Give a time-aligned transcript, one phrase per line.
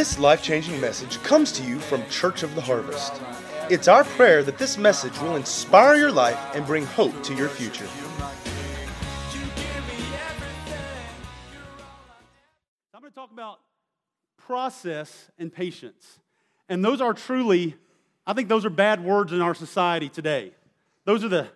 [0.00, 3.20] This life changing message comes to you from Church of the Harvest.
[3.68, 7.50] It's our prayer that this message will inspire your life and bring hope to your
[7.50, 7.86] future.
[12.94, 13.58] I'm going to talk about
[14.38, 16.18] process and patience.
[16.66, 17.76] And those are truly,
[18.26, 20.52] I think those are bad words in our society today.
[21.04, 21.46] Those are the,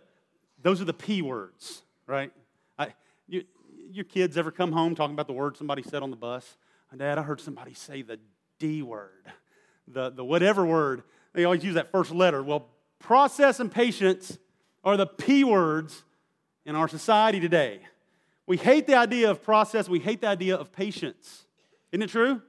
[0.60, 2.30] those are the P words, right?
[2.78, 2.92] I,
[3.26, 3.44] you,
[3.90, 6.58] your kids ever come home talking about the word somebody said on the bus?
[6.96, 8.18] Dad, I heard somebody say the
[8.58, 9.26] D word,
[9.88, 11.02] the, the whatever word.
[11.32, 12.42] They always use that first letter.
[12.42, 12.68] Well,
[12.98, 14.38] process and patience
[14.82, 16.04] are the P words
[16.64, 17.80] in our society today.
[18.46, 21.44] We hate the idea of process, we hate the idea of patience.
[21.92, 22.42] Isn't it true?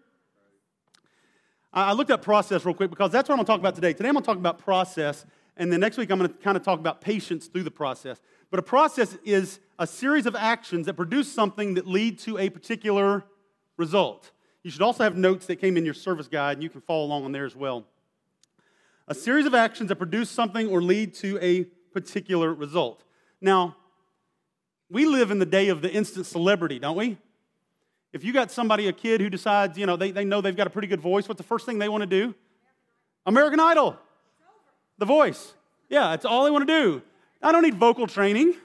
[1.72, 3.92] I looked up process real quick because that's what I'm going to talk about today.
[3.92, 5.26] Today I'm going to talk about process,
[5.58, 8.22] and then next week I'm going to kind of talk about patience through the process.
[8.50, 12.50] But a process is a series of actions that produce something that lead to a
[12.50, 13.26] particular
[13.76, 14.32] result.
[14.66, 17.06] You should also have notes that came in your service guide, and you can follow
[17.06, 17.86] along on there as well.
[19.08, 23.04] A series of actions that produce something or lead to a particular result.
[23.40, 23.76] Now,
[24.90, 27.20] we live in the day of the instant celebrity, don't we?
[28.12, 30.66] If you got somebody, a kid who decides, you know, they, they know they've got
[30.66, 32.34] a pretty good voice, what's the first thing they want to do?
[33.28, 34.00] American Idol.
[34.98, 35.54] The voice.
[35.90, 37.04] Yeah, that's all they want to do.
[37.40, 38.56] I don't need vocal training.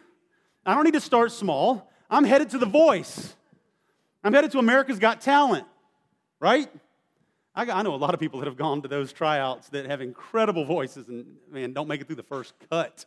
[0.65, 1.93] I don't need to start small.
[2.09, 3.35] I'm headed to the voice.
[4.25, 5.67] I'm headed to America's Got Talent
[6.41, 6.69] right?
[7.55, 10.65] I, know a lot of people that have gone to those tryouts that have incredible
[10.65, 13.05] voices and, man, don't make it through the first cut.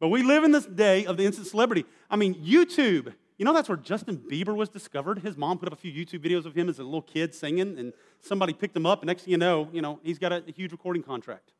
[0.00, 1.84] But we live in this day of the instant celebrity.
[2.08, 3.12] I mean, YouTube.
[3.36, 5.20] You know, that's where Justin Bieber was discovered.
[5.20, 7.78] His mom put up a few YouTube videos of him as a little kid singing,
[7.78, 10.42] and somebody picked him up, and next thing you know, you know, he's got a
[10.54, 11.52] huge recording contract.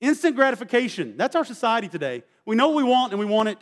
[0.00, 1.16] Instant gratification.
[1.16, 2.22] That's our society today.
[2.44, 3.58] We know what we want, and we want it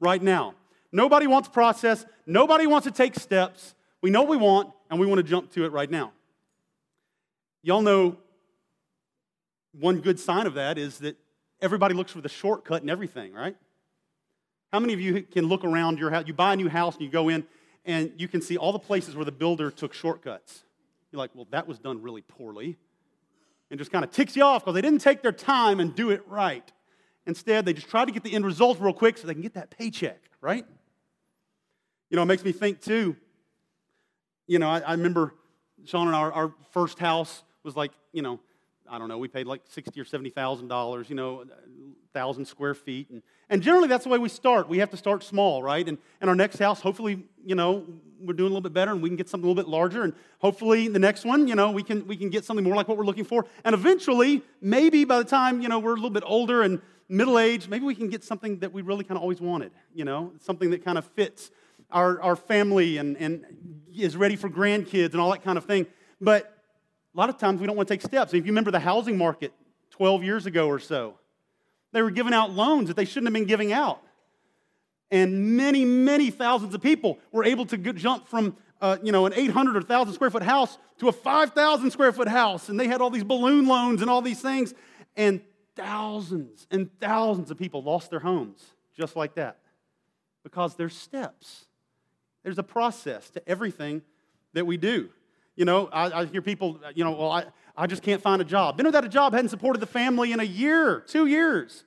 [0.00, 0.54] right now.
[0.92, 2.04] Nobody wants process.
[2.26, 3.74] Nobody wants to take steps.
[4.02, 6.12] We know what we want, and we want to jump to it right now.
[7.62, 8.16] Y'all know
[9.72, 11.16] one good sign of that is that
[11.60, 13.56] everybody looks for the shortcut and everything, right?
[14.72, 16.24] How many of you can look around your house?
[16.26, 17.46] You buy a new house and you go in
[17.84, 20.64] and you can see all the places where the builder took shortcuts.
[21.10, 22.76] You're like, well, that was done really poorly.
[23.70, 26.10] And just kind of ticks you off because they didn't take their time and do
[26.10, 26.70] it right.
[27.26, 29.54] Instead, they just tried to get the end result real quick so they can get
[29.54, 30.64] that paycheck, right?
[32.10, 33.16] You know, it makes me think too
[34.48, 35.34] you know, I, I remember
[35.84, 38.40] Sean and our, our first house was like, you know,
[38.90, 41.44] I don't know, we paid like sixty or seventy thousand dollars, you know,
[42.14, 44.68] thousand square feet, and and generally that's the way we start.
[44.68, 45.86] We have to start small, right?
[45.86, 47.84] And and our next house, hopefully, you know,
[48.18, 50.04] we're doing a little bit better, and we can get something a little bit larger,
[50.04, 52.88] and hopefully the next one, you know, we can we can get something more like
[52.88, 56.08] what we're looking for, and eventually, maybe by the time you know we're a little
[56.08, 56.80] bit older and
[57.10, 60.04] middle age, maybe we can get something that we really kind of always wanted, you
[60.04, 61.50] know, something that kind of fits
[61.90, 63.44] our, our family and, and
[63.94, 65.86] is ready for grandkids and all that kind of thing.
[66.20, 66.52] But
[67.14, 68.34] a lot of times we don't want to take steps.
[68.34, 69.52] If you remember the housing market
[69.90, 71.18] 12 years ago or so,
[71.92, 74.02] they were giving out loans that they shouldn't have been giving out.
[75.10, 79.32] And many, many thousands of people were able to jump from uh, you know, an
[79.34, 82.68] 800 or 1,000 square foot house to a 5,000 square foot house.
[82.68, 84.74] And they had all these balloon loans and all these things.
[85.16, 85.40] And
[85.74, 88.64] thousands and thousands of people lost their homes
[88.96, 89.58] just like that
[90.42, 91.67] because there's steps.
[92.42, 94.02] There's a process to everything
[94.54, 95.10] that we do.
[95.56, 97.44] You know, I, I, hear people, you know, well, I,
[97.76, 98.76] I just can't find a job.
[98.76, 101.84] Been without a job, hadn't supported the family in a year, two years.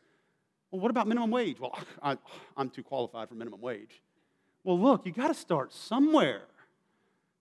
[0.72, 1.60] Well, what about minimum wage?
[1.60, 2.18] Well, I,
[2.58, 4.02] I'm too qualified for minimum wage.
[4.64, 6.44] Well, look, you got to start somewhere.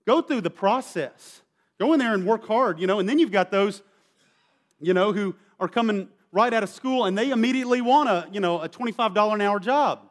[0.07, 1.41] Go through the process.
[1.79, 3.81] Go in there and work hard, you know, and then you've got those,
[4.79, 8.39] you know, who are coming right out of school and they immediately want a, you
[8.39, 10.01] know, a $25 an hour job,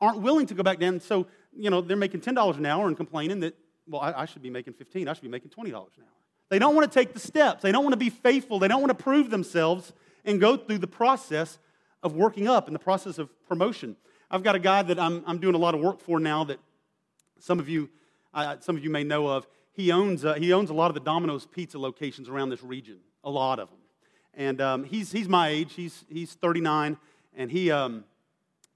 [0.00, 1.00] aren't willing to go back down.
[1.00, 3.56] So you know, they're making $10 an hour and complaining that,
[3.88, 5.86] well, I, I should be making 15 I should be making $20 an hour.
[6.48, 7.62] They don't want to take the steps.
[7.62, 8.58] They don't want to be faithful.
[8.58, 9.92] They don't want to prove themselves
[10.24, 11.58] and go through the process
[12.02, 13.96] of working up and the process of promotion.
[14.30, 16.58] I've got a guy that I'm, I'm doing a lot of work for now that
[17.38, 17.88] some of you,
[18.34, 19.46] uh, some of you may know of.
[19.72, 22.98] He owns, uh, he owns a lot of the Domino's pizza locations around this region,
[23.24, 23.78] a lot of them.
[24.34, 26.96] And um, he's, he's my age, he's, he's 39,
[27.36, 28.04] and he, um,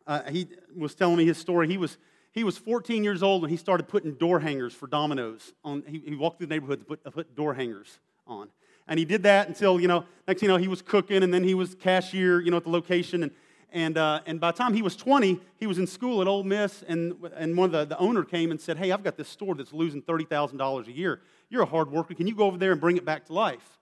[0.07, 1.69] uh, he was telling me his story.
[1.69, 1.99] He was,
[2.33, 5.53] he was 14 years old when he started putting door hangers for Domino's.
[5.65, 8.49] On, he, he walked through the neighborhood to put, put door hangers on.
[8.87, 11.45] And he did that until, you know, next you know, he was cooking and then
[11.45, 13.25] he was cashier, you know, at the location.
[13.25, 13.33] And,
[13.73, 16.45] and, uh, and by the time he was 20, he was in school at Ole
[16.45, 16.83] Miss.
[16.87, 19.55] And, and one of the, the owner came and said, Hey, I've got this store
[19.55, 21.21] that's losing $30,000 a year.
[21.49, 22.15] You're a hard worker.
[22.15, 23.79] Can you go over there and bring it back to life?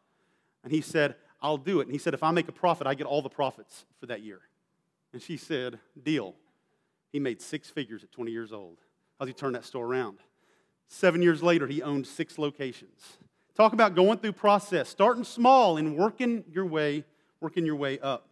[0.65, 1.85] And he said, I'll do it.
[1.85, 4.23] And he said, If I make a profit, I get all the profits for that
[4.23, 4.41] year.
[5.12, 6.35] And she said, Deal.
[7.13, 8.79] He made six figures at 20 years old.
[9.19, 10.19] How's he turn that store around?
[10.89, 13.19] Seven years later, he owned six locations.
[13.55, 17.05] talk about going through process, starting small and working your way,
[17.41, 18.29] working your way up.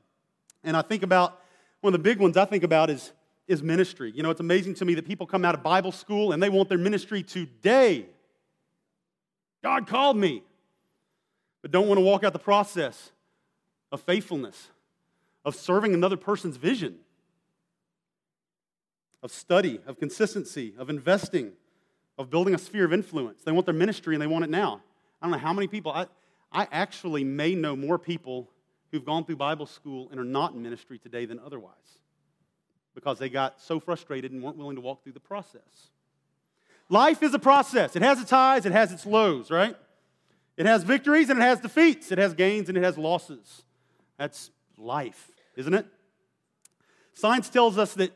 [0.65, 1.41] And I think about
[1.81, 3.13] one of the big ones I think about is,
[3.47, 4.13] is ministry.
[4.15, 6.49] You know, it's amazing to me that people come out of Bible school and they
[6.49, 8.07] want their ministry today.
[9.63, 10.43] God called me,
[11.63, 13.11] but don't want to walk out the process
[13.93, 14.71] of faithfulness,
[15.45, 16.99] of serving another person's vision,
[19.23, 21.53] of study, of consistency, of investing,
[22.19, 23.43] of building a sphere of influence.
[23.43, 24.83] They want their ministry and they want it now.
[25.21, 26.07] I don't know how many people, I,
[26.53, 28.51] I actually may know more people
[28.91, 31.73] who've gone through Bible school and are not in ministry today than otherwise
[32.95, 35.91] because they got so frustrated and weren't willing to walk through the process.
[36.89, 37.97] Life is a process.
[37.97, 39.77] It has its highs, it has its lows, right?
[40.57, 42.11] It has victories and it has defeats.
[42.11, 43.63] It has gains and it has losses.
[44.17, 45.87] That's life, isn't it?
[47.13, 48.13] Science tells us that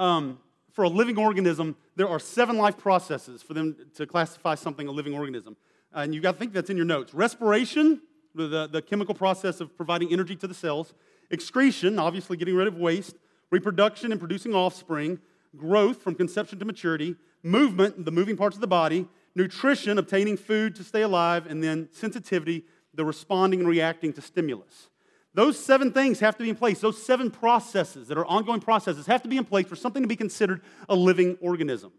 [0.00, 0.38] um,
[0.72, 4.90] for a living organism, there are seven life processes for them to classify something a
[4.90, 5.56] living organism.
[5.92, 7.12] And you've got to think that's in your notes.
[7.12, 8.00] Respiration,
[8.34, 10.94] the, the chemical process of providing energy to the cells.
[11.30, 13.16] Excretion, obviously getting rid of waste.
[13.50, 15.18] Reproduction and producing offspring.
[15.56, 17.16] Growth from conception to maturity.
[17.42, 19.08] Movement, the moving parts of the body.
[19.34, 21.46] Nutrition, obtaining food to stay alive.
[21.46, 22.64] And then sensitivity,
[22.94, 24.89] the responding and reacting to stimulus.
[25.32, 26.80] Those seven things have to be in place.
[26.80, 30.08] Those seven processes that are ongoing processes have to be in place for something to
[30.08, 31.92] be considered a living organism.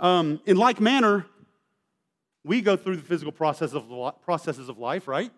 [0.00, 1.26] Um, in like manner,
[2.44, 3.90] we go through the physical process of,
[4.22, 5.30] processes of life, right?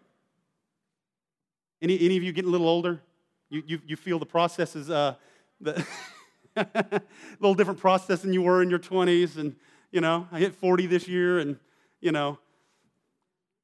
[1.83, 3.03] Any, any of you getting a little older?
[3.51, 5.15] You, you, you feel the processes, uh,
[5.61, 5.85] the
[6.57, 7.03] a
[7.41, 9.37] little different process than you were in your 20s.
[9.37, 9.57] And,
[9.93, 11.59] you know, I hit 40 this year and,
[12.01, 12.39] you know,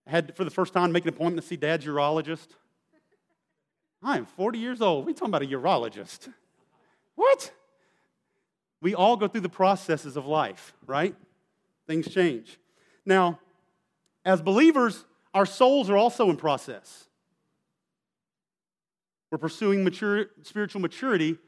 [0.07, 2.49] I had for the first time make an appointment to see dad's urologist.
[4.03, 5.07] I am 40 years old.
[5.07, 6.29] We talking about a urologist.
[7.15, 7.53] What?
[8.81, 11.15] We all go through the processes of life, right?
[11.87, 12.59] Things change.
[13.07, 13.39] Now,
[14.25, 15.05] as believers,
[15.35, 17.07] our souls are also in process.
[19.31, 21.39] We're pursuing mature, spiritual maturity,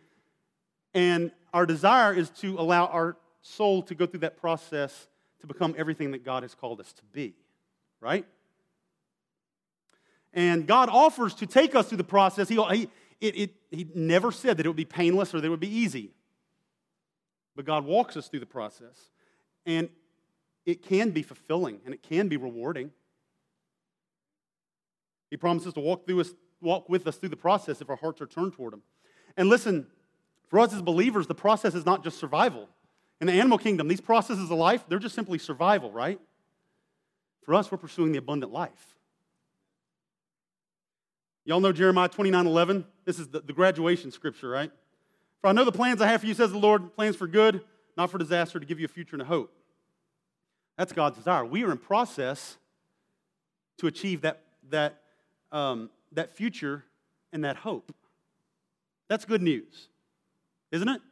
[0.95, 5.09] and our desire is to allow our soul to go through that process
[5.41, 7.35] to become everything that God has called us to be,
[8.01, 8.25] right?
[10.35, 12.49] And God offers to take us through the process.
[12.49, 12.89] He, he,
[13.21, 15.75] it, it, he never said that it would be painless or that it would be
[15.75, 16.11] easy.
[17.57, 19.11] But God walks us through the process.
[19.65, 19.89] And
[20.67, 22.91] it can be fulfilling and it can be rewarding.
[25.31, 28.21] He promises to walk, through us, walk with us through the process if our hearts
[28.21, 28.83] are turned toward Him.
[29.37, 29.87] And listen,
[30.49, 32.69] for us as believers, the process is not just survival.
[33.21, 36.21] In the animal kingdom, these processes of life, they're just simply survival, right?
[37.43, 38.95] For us, we're pursuing the abundant life.
[41.45, 42.85] Y'all know Jeremiah 29 11?
[43.05, 44.71] This is the, the graduation scripture, right?
[45.41, 47.61] For I know the plans I have for you, says the Lord, plans for good,
[47.97, 49.53] not for disaster, to give you a future and a hope.
[50.79, 51.45] That's God's desire.
[51.45, 52.57] We are in process
[53.79, 55.01] to achieve that, that,
[55.53, 56.85] um, that future
[57.33, 57.95] and that hope.
[59.09, 59.89] That's good news,
[60.73, 61.03] isn't it?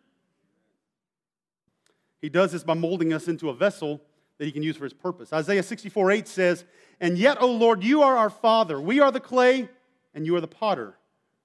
[2.22, 4.00] He does this by molding us into a vessel
[4.38, 5.32] that he can use for his purpose.
[5.32, 6.64] Isaiah 64 8 says,
[7.00, 8.80] And yet, O Lord, you are our Father.
[8.80, 9.68] We are the clay,
[10.14, 10.94] and you are the potter.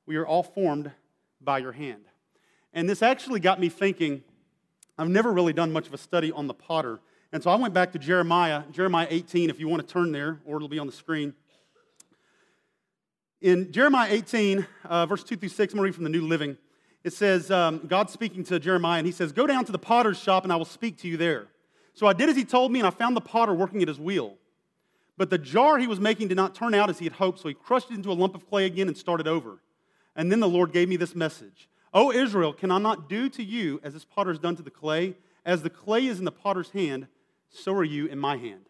[0.06, 0.92] We are all formed
[1.42, 2.04] by your hand.
[2.74, 4.24] And this actually got me thinking.
[4.98, 7.00] I've never really done much of a study on the potter.
[7.32, 10.40] And so I went back to Jeremiah, Jeremiah 18, if you want to turn there,
[10.46, 11.34] or it'll be on the screen.
[13.42, 16.26] In Jeremiah 18, uh, verse 2 through 6, I'm going to read from the New
[16.26, 16.58] Living.
[17.04, 20.18] It says, um, God speaking to Jeremiah, and he says, Go down to the potter's
[20.18, 21.48] shop, and I will speak to you there.
[21.94, 24.00] So I did as he told me, and I found the potter working at his
[24.00, 24.38] wheel.
[25.18, 27.48] But the jar he was making did not turn out as he had hoped, so
[27.48, 29.62] he crushed it into a lump of clay again and started over.
[30.16, 33.44] And then the Lord gave me this message O Israel, can I not do to
[33.44, 35.16] you as this potter has done to the clay?
[35.46, 37.08] As the clay is in the potter's hand,
[37.50, 38.66] so are you in my hand.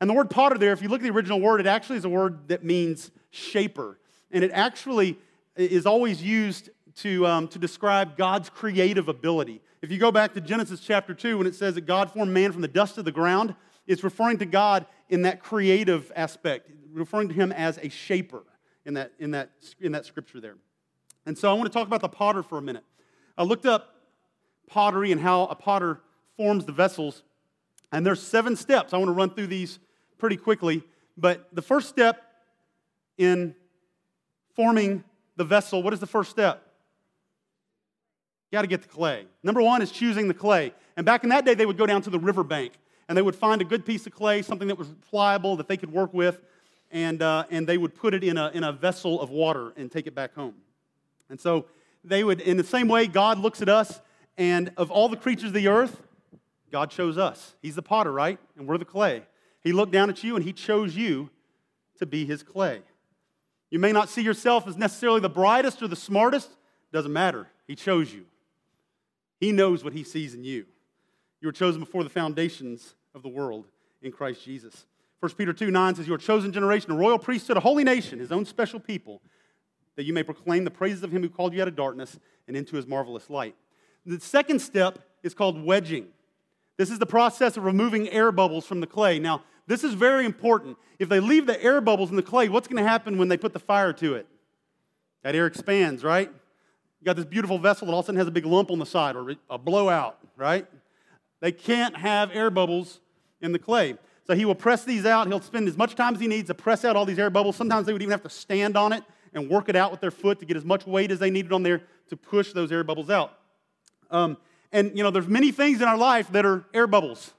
[0.00, 2.04] And the word potter there, if you look at the original word, it actually is
[2.04, 3.98] a word that means shaper.
[4.32, 5.16] And it actually
[5.54, 9.62] is always used to, um, to describe God's creative ability.
[9.80, 12.52] If you go back to Genesis chapter 2, when it says that God formed man
[12.52, 13.54] from the dust of the ground,
[13.86, 18.42] it's referring to God in that creative aspect, referring to him as a shaper
[18.84, 20.56] in that, in that, in that scripture there.
[21.26, 22.84] And so I want to talk about the potter for a minute.
[23.36, 23.94] I looked up
[24.68, 26.00] pottery and how a potter
[26.36, 27.22] forms the vessels.
[27.92, 28.92] And there's seven steps.
[28.92, 29.78] I want to run through these
[30.18, 30.82] pretty quickly.
[31.16, 32.22] But the first step
[33.18, 33.54] in
[34.54, 35.04] forming
[35.36, 36.66] the vessel, what is the first step?
[38.50, 39.26] You got to get the clay.
[39.42, 40.72] Number one is choosing the clay.
[40.96, 42.72] And back in that day, they would go down to the riverbank
[43.12, 45.76] and they would find a good piece of clay, something that was pliable that they
[45.76, 46.40] could work with,
[46.90, 49.92] and, uh, and they would put it in a, in a vessel of water and
[49.92, 50.54] take it back home.
[51.28, 51.66] And so
[52.02, 54.00] they would, in the same way, God looks at us,
[54.38, 56.00] and of all the creatures of the earth,
[56.70, 57.54] God chose us.
[57.60, 58.38] He's the potter, right?
[58.56, 59.24] And we're the clay.
[59.62, 61.28] He looked down at you and he chose you
[61.98, 62.80] to be his clay.
[63.68, 66.48] You may not see yourself as necessarily the brightest or the smartest,
[66.94, 67.48] doesn't matter.
[67.66, 68.24] He chose you.
[69.38, 70.64] He knows what he sees in you.
[71.42, 73.66] You were chosen before the foundations of the world
[74.02, 74.86] in Christ Jesus.
[75.20, 78.18] 1 Peter 2 9 says, You are chosen generation, a royal priesthood, a holy nation,
[78.18, 79.20] his own special people,
[79.96, 82.56] that you may proclaim the praises of him who called you out of darkness and
[82.56, 83.54] into his marvelous light.
[84.04, 86.08] The second step is called wedging.
[86.76, 89.18] This is the process of removing air bubbles from the clay.
[89.18, 90.76] Now, this is very important.
[90.98, 93.36] If they leave the air bubbles in the clay, what's going to happen when they
[93.36, 94.26] put the fire to it?
[95.22, 96.28] That air expands, right?
[96.28, 98.78] You got this beautiful vessel that all of a sudden has a big lump on
[98.78, 100.66] the side or a blowout, right?
[101.42, 103.00] They can't have air bubbles
[103.40, 103.96] in the clay.
[104.28, 105.26] So he will press these out.
[105.26, 107.56] He'll spend as much time as he needs to press out all these air bubbles.
[107.56, 109.02] Sometimes they would even have to stand on it
[109.34, 111.52] and work it out with their foot to get as much weight as they needed
[111.52, 113.36] on there to push those air bubbles out.
[114.08, 114.36] Um,
[114.70, 117.34] and you know, there's many things in our life that are air bubbles.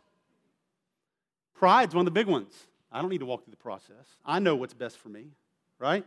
[1.53, 2.53] Pride's one of the big ones.
[2.91, 4.17] I don't need to walk through the process.
[4.25, 5.27] I know what's best for me,
[5.79, 6.05] right?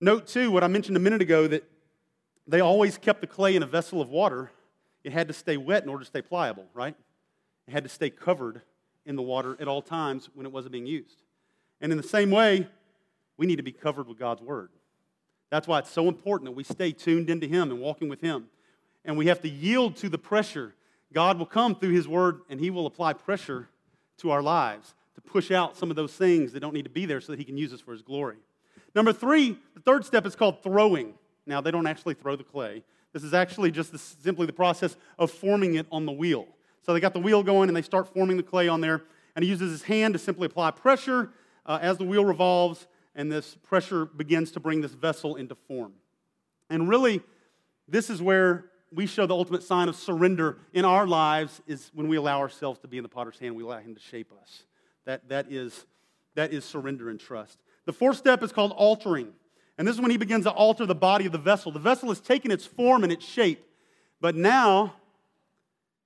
[0.00, 1.62] Note too, what I mentioned a minute ago that
[2.48, 4.50] they always kept the clay in a vessel of water.
[5.06, 6.96] It had to stay wet in order to stay pliable, right?
[7.68, 8.62] It had to stay covered
[9.04, 11.22] in the water at all times when it wasn't being used.
[11.80, 12.66] And in the same way,
[13.36, 14.70] we need to be covered with God's Word.
[15.48, 18.46] That's why it's so important that we stay tuned into Him and walking with Him.
[19.04, 20.74] And we have to yield to the pressure.
[21.12, 23.68] God will come through His Word and He will apply pressure
[24.18, 27.06] to our lives to push out some of those things that don't need to be
[27.06, 28.38] there so that He can use us for His glory.
[28.92, 31.14] Number three, the third step is called throwing.
[31.46, 32.82] Now, they don't actually throw the clay.
[33.16, 36.46] This is actually just the, simply the process of forming it on the wheel.
[36.82, 39.04] So they got the wheel going and they start forming the clay on there.
[39.34, 41.30] And he uses his hand to simply apply pressure
[41.64, 45.94] uh, as the wheel revolves, and this pressure begins to bring this vessel into form.
[46.68, 47.22] And really,
[47.88, 52.08] this is where we show the ultimate sign of surrender in our lives is when
[52.08, 54.64] we allow ourselves to be in the potter's hand, we allow him to shape us.
[55.06, 55.86] That, that, is,
[56.34, 57.60] that is surrender and trust.
[57.86, 59.32] The fourth step is called altering.
[59.78, 61.70] And this is when he begins to alter the body of the vessel.
[61.70, 63.64] The vessel has taken its form and its shape,
[64.20, 64.94] but now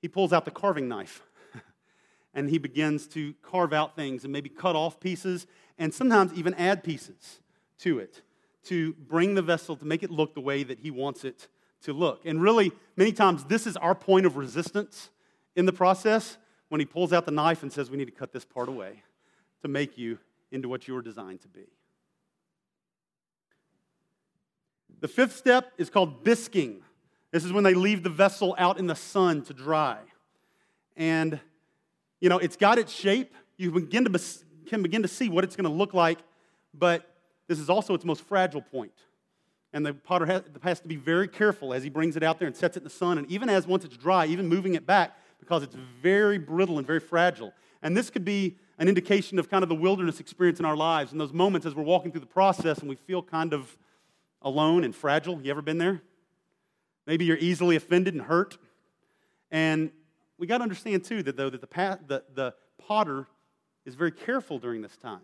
[0.01, 1.23] he pulls out the carving knife
[2.35, 5.47] and he begins to carve out things and maybe cut off pieces
[5.79, 7.41] and sometimes even add pieces
[7.79, 8.23] to it
[8.65, 11.49] to bring the vessel to make it look the way that he wants it
[11.83, 12.27] to look.
[12.27, 15.11] And really, many times, this is our point of resistance
[15.57, 16.37] in the process
[16.69, 19.03] when he pulls out the knife and says, We need to cut this part away
[19.63, 20.19] to make you
[20.53, 21.67] into what you were designed to be.
[25.01, 26.81] The fifth step is called bisquing.
[27.33, 29.99] This is when they leave the vessel out in the sun to dry.
[30.97, 31.41] And,
[32.21, 33.35] you know, it's got its shape.
[33.57, 34.21] You begin to,
[34.67, 36.19] can begin to see what it's going to look like,
[36.75, 37.15] but
[37.49, 38.93] this is also its most fragile point.
[39.73, 42.49] And the potter has, has to be very careful as he brings it out there
[42.49, 43.19] and sets it in the sun.
[43.19, 46.87] And even as once it's dry, even moving it back, because it's very brittle and
[46.87, 47.53] very fragile.
[47.83, 51.13] And this could be an indication of kind of the wilderness experience in our lives.
[51.13, 53.77] In those moments as we're walking through the process and we feel kind of
[54.43, 55.41] alone and fragile.
[55.41, 56.03] You ever been there?
[57.07, 58.59] Maybe you're easily offended and hurt.
[59.51, 59.91] And
[60.39, 63.27] we got to understand, too, that though that the, the, the potter
[63.85, 65.21] is very careful during this time.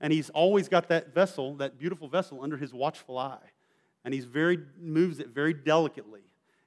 [0.00, 3.38] And he's always got that vessel, that beautiful vessel, under his watchful eye.
[4.04, 6.22] And he's very moves it very delicately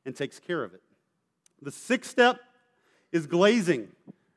[0.06, 0.82] and takes care of it.
[1.62, 2.40] The sixth step
[3.12, 3.90] is glazing.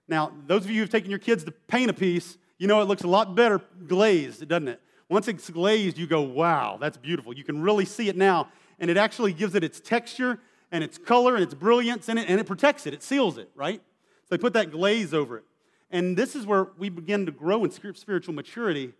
[0.08, 2.84] Now, those of you who've taken your kids to paint a piece, you know it
[2.84, 4.80] looks a lot better glazed, doesn't it?
[5.14, 7.34] Once it's glazed, you go, wow, that's beautiful.
[7.34, 10.38] You can really see it now and it actually gives it its texture
[10.72, 13.48] and its color and its brilliance in it, and it protects it, it seals it,
[13.54, 13.80] right?
[14.24, 15.44] So they put that glaze over it.
[15.90, 18.92] And this is where we begin to grow in spiritual maturity,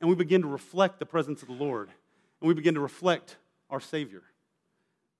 [0.00, 1.90] and we begin to reflect the presence of the Lord,
[2.40, 3.36] and we begin to reflect
[3.68, 4.22] our Savior.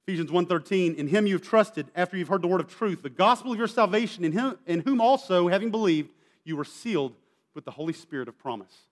[0.06, 3.52] Ephesians 1:13, in him you've trusted after you've heard the word of truth, the gospel
[3.52, 6.12] of your salvation, in, him, in whom also, having believed,
[6.44, 7.14] you were sealed
[7.54, 8.86] with the Holy Spirit of promise.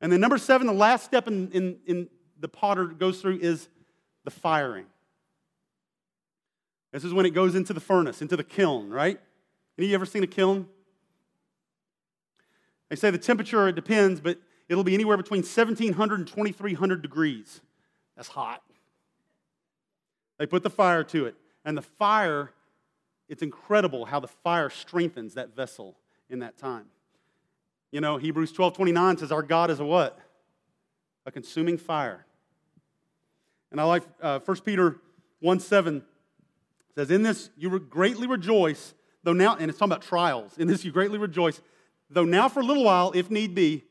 [0.00, 3.68] And then number seven, the last step in, in, in the potter goes through is
[4.24, 4.86] the firing.
[6.92, 9.20] This is when it goes into the furnace, into the kiln, right?
[9.78, 10.66] Any of you ever seen a kiln?
[12.88, 14.38] They say the temperature, it depends, but
[14.68, 17.60] it'll be anywhere between 1700 and 2300 degrees.
[18.16, 18.62] That's hot.
[20.38, 21.36] They put the fire to it.
[21.64, 22.52] And the fire,
[23.28, 25.96] it's incredible how the fire strengthens that vessel
[26.28, 26.86] in that time.
[27.92, 30.18] You know, Hebrews 12 29 says, Our God is a what?
[31.26, 32.24] A consuming fire.
[33.70, 34.96] And I like uh, 1 Peter
[35.40, 36.02] 1 7
[36.94, 40.56] says, In this you greatly rejoice, though now, and it's talking about trials.
[40.58, 41.60] In this you greatly rejoice,
[42.08, 43.84] though now for a little while, if need be,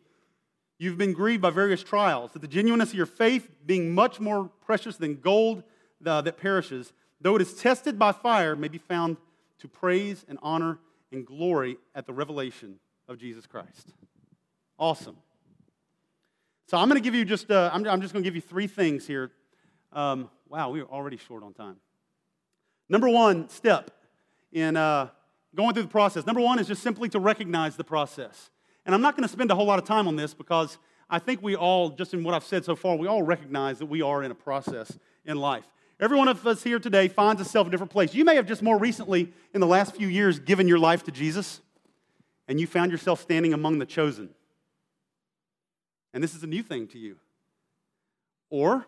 [0.77, 4.49] you've been grieved by various trials, that the genuineness of your faith, being much more
[4.61, 5.63] precious than gold
[6.05, 9.17] uh, that perishes, though it is tested by fire, may be found
[9.59, 10.79] to praise and honor
[11.11, 13.91] and glory at the revelation of Jesus Christ.
[14.77, 15.17] Awesome.
[16.67, 18.41] So I'm going to give you just, uh, I'm, I'm, just going to give you
[18.41, 19.31] three things here.
[19.91, 21.77] Um, wow, we are already short on time.
[22.87, 23.89] Number one step
[24.51, 25.09] in uh,
[25.55, 26.27] going through the process.
[26.27, 28.51] Number one is just simply to recognize the process.
[28.85, 30.77] And I'm not going to spend a whole lot of time on this because
[31.09, 33.87] I think we all, just in what I've said so far, we all recognize that
[33.87, 35.65] we are in a process in life.
[35.99, 38.13] Every one of us here today finds itself in a different place.
[38.13, 41.11] You may have just more recently, in the last few years, given your life to
[41.11, 41.61] Jesus,
[42.49, 44.27] and you found yourself standing among the chosen.
[46.13, 47.17] And this is a new thing to you.
[48.49, 48.85] Or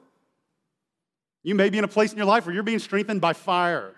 [1.44, 3.94] you may be in a place in your life where you're being strengthened by fire.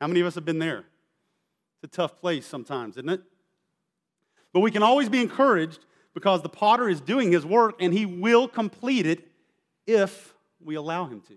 [0.00, 0.84] How many of us have been there?
[1.82, 3.22] It's a tough place sometimes, isn't it?
[4.52, 5.84] But we can always be encouraged
[6.14, 9.26] because the potter is doing his work and he will complete it
[9.84, 10.32] if
[10.64, 11.34] we allow him to.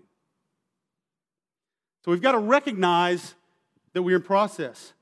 [2.04, 3.34] So we've got to recognize
[3.92, 4.92] that we're in process.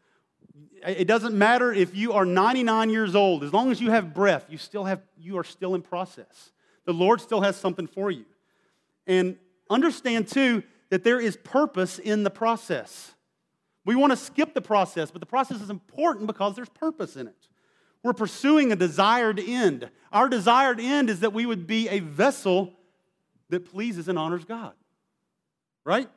[0.86, 4.46] It doesn't matter if you are 99 years old, as long as you have breath,
[4.48, 6.52] you still have you are still in process.
[6.84, 8.24] The Lord still has something for you.
[9.06, 9.36] And
[9.68, 13.14] understand too that there is purpose in the process.
[13.84, 17.26] We want to skip the process, but the process is important because there's purpose in
[17.26, 17.48] it.
[18.02, 19.90] We're pursuing a desired end.
[20.12, 22.72] Our desired end is that we would be a vessel
[23.48, 24.74] that pleases and honors God.
[25.84, 26.08] Right?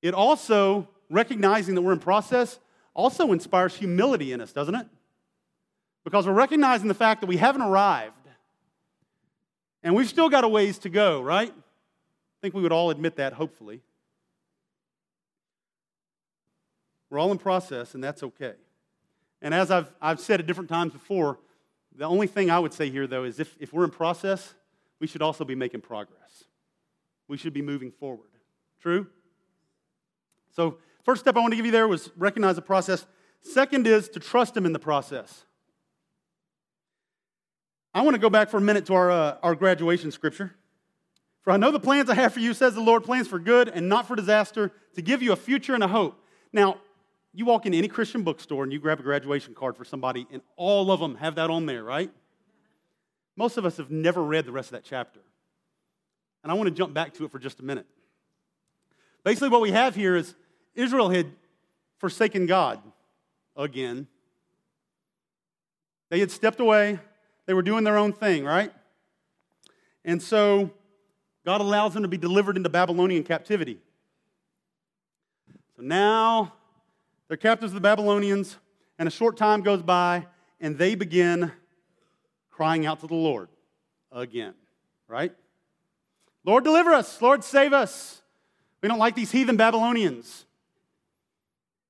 [0.00, 2.58] It also, recognizing that we're in process,
[2.94, 4.86] also inspires humility in us, doesn't it?
[6.04, 8.14] Because we're recognizing the fact that we haven't arrived
[9.82, 11.50] and we've still got a ways to go, right?
[11.50, 13.80] I think we would all admit that, hopefully.
[17.10, 18.54] We're all in process, and that's okay.
[19.40, 21.38] And as I've, I've said at different times before,
[21.94, 24.54] the only thing I would say here, though, is if, if we're in process,
[24.98, 26.44] we should also be making progress.
[27.28, 28.30] We should be moving forward.
[28.80, 29.08] True?
[30.54, 33.06] So, first step I want to give you there was recognize the process.
[33.40, 35.44] Second is to trust Him in the process.
[37.94, 40.54] I want to go back for a minute to our, uh, our graduation scripture.
[41.42, 43.68] For I know the plans I have for you, says the Lord, plans for good
[43.68, 46.24] and not for disaster, to give you a future and a hope.
[46.52, 46.78] Now,
[47.34, 50.40] you walk into any Christian bookstore and you grab a graduation card for somebody, and
[50.56, 52.10] all of them have that on there, right?
[53.36, 55.20] Most of us have never read the rest of that chapter.
[56.42, 57.86] And I want to jump back to it for just a minute.
[59.24, 60.34] Basically, what we have here is
[60.74, 61.32] Israel had
[61.98, 62.80] forsaken God
[63.56, 64.06] again.
[66.10, 66.98] They had stepped away,
[67.46, 68.72] they were doing their own thing, right?
[70.04, 70.70] And so
[71.44, 73.78] God allows them to be delivered into Babylonian captivity.
[75.76, 76.52] So now
[77.28, 78.58] they're captives of the Babylonians,
[78.98, 80.26] and a short time goes by,
[80.60, 81.50] and they begin
[82.50, 83.48] crying out to the Lord
[84.12, 84.54] again,
[85.08, 85.32] right?
[86.44, 87.20] Lord, deliver us.
[87.22, 88.20] Lord, save us.
[88.82, 90.44] We don't like these heathen Babylonians.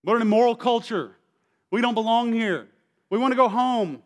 [0.04, 1.16] We're an immoral culture.
[1.70, 2.68] We don't belong here.
[3.10, 4.02] We want to go home.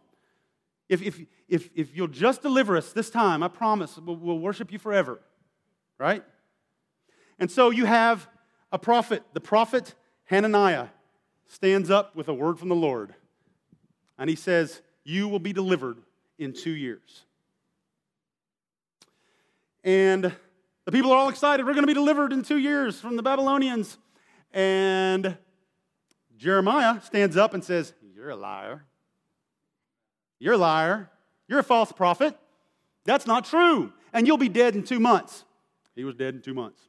[0.88, 4.72] If, if, if, if you'll just deliver us this time, I promise we'll, we'll worship
[4.72, 5.20] you forever.
[5.98, 6.22] Right?
[7.38, 8.28] And so you have
[8.72, 10.88] a prophet, the prophet Hananiah,
[11.46, 13.14] stands up with a word from the Lord.
[14.18, 15.98] And he says, You will be delivered
[16.38, 17.24] in two years.
[19.84, 20.32] And
[20.84, 21.64] the people are all excited.
[21.64, 23.98] We're going to be delivered in two years from the Babylonians.
[24.52, 25.36] And
[26.36, 28.84] Jeremiah stands up and says, You're a liar.
[30.38, 31.10] You're a liar.
[31.48, 32.36] You're a false prophet.
[33.04, 33.92] That's not true.
[34.12, 35.44] And you'll be dead in two months.
[35.94, 36.80] He was dead in two months.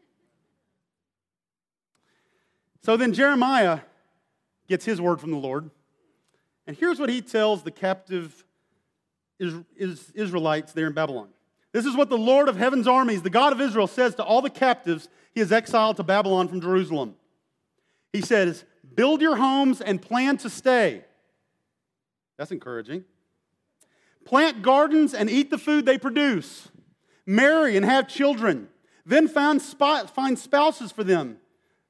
[2.83, 3.81] So then Jeremiah
[4.67, 5.69] gets his word from the Lord.
[6.65, 8.43] And here's what he tells the captive
[9.39, 11.29] Israelites there in Babylon.
[11.71, 14.41] This is what the Lord of heaven's armies, the God of Israel, says to all
[14.41, 17.15] the captives he has exiled to Babylon from Jerusalem.
[18.11, 18.65] He says,
[18.97, 21.05] Build your homes and plan to stay.
[22.37, 23.05] That's encouraging.
[24.25, 26.67] Plant gardens and eat the food they produce.
[27.25, 28.69] Marry and have children.
[29.05, 31.37] Then find, find spouses for them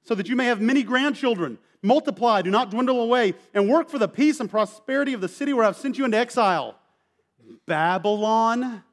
[0.04, 1.58] so that you may have many grandchildren.
[1.82, 5.54] Multiply, do not dwindle away, and work for the peace and prosperity of the city
[5.54, 6.78] where I've sent you into exile.
[7.66, 8.84] Babylon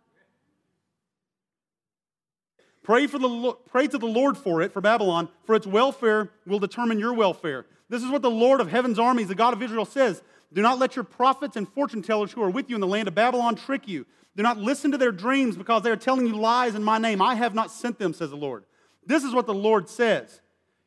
[2.85, 6.59] Pray, for the, pray to the Lord for it, for Babylon, for its welfare will
[6.59, 7.65] determine your welfare.
[7.89, 10.23] This is what the Lord of heaven's armies, the God of Israel, says.
[10.53, 13.09] Do not let your prophets and fortune tellers who are with you in the land
[13.09, 14.07] of Babylon trick you.
[14.37, 17.21] Do not listen to their dreams because they are telling you lies in my name.
[17.21, 18.65] I have not sent them, says the Lord.
[19.07, 20.41] This is what the Lord says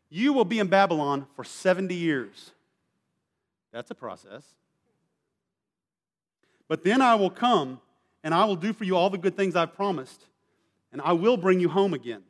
[0.10, 2.52] You will be in Babylon for 70 years.
[3.72, 4.44] That's a process.
[6.68, 7.80] But then I will come
[8.24, 10.26] and I will do for you all the good things I've promised
[10.92, 12.24] and I will bring you home again.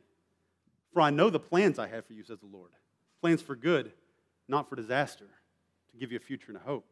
[0.92, 2.70] For I know the plans I have for you, says the Lord
[3.20, 3.92] plans for good,
[4.48, 5.26] not for disaster,
[5.92, 6.86] to give you a future and a hope.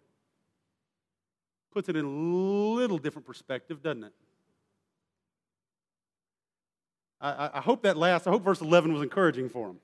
[1.72, 4.12] Puts it in a little different perspective, doesn't it?
[7.20, 9.78] I, I hope that last, I hope verse 11 was encouraging for him.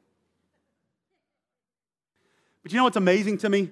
[2.63, 3.71] But you know what's amazing to me?